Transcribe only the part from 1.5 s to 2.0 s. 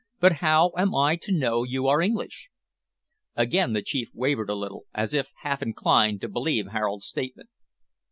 you